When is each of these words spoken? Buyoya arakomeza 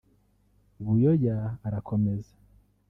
Buyoya 0.83 1.37
arakomeza 1.67 2.33